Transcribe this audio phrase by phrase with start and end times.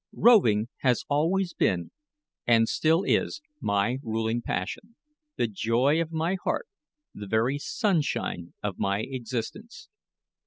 [0.15, 1.91] Roving has always been,
[2.47, 4.95] and still is, my ruling passion,
[5.37, 6.65] the joy of my heart,
[7.13, 9.89] the very sunshine of my existence.